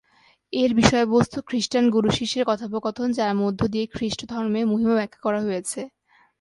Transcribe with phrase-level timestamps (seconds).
[0.53, 5.79] এর বিষয়বস্তু খ্রিস্টান গুরু-শিষ্যের কথোপকথন যার মধ্যে দিয়ে খ্রিস্ট ধর্মের মহিমা ব্যাখ্যা করা হয়েছে।